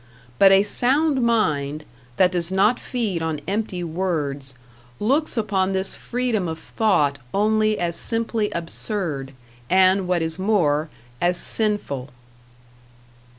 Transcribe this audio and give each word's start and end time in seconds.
But 0.39 0.51
a 0.51 0.63
sound 0.63 1.21
mind, 1.21 1.85
that 2.17 2.31
does 2.31 2.51
not 2.51 2.79
feed 2.79 3.21
on 3.21 3.39
empty 3.47 3.83
words, 3.83 4.55
looks 4.99 5.37
upon 5.37 5.73
this 5.73 5.95
freedom 5.95 6.47
of 6.47 6.57
thought 6.57 7.19
only 7.35 7.77
as 7.77 7.97
simply 7.97 8.49
absurd, 8.49 9.31
and, 9.69 10.07
what 10.07 10.23
is 10.23 10.39
more, 10.39 10.89
as 11.21 11.37
sinful. 11.37 12.09